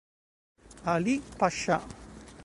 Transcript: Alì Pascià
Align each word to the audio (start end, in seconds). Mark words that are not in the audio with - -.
Alì 0.93 1.21
Pascià 1.37 1.77